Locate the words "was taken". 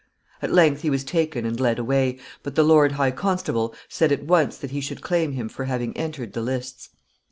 0.89-1.45